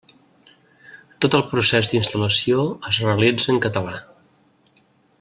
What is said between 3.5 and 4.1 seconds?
en català.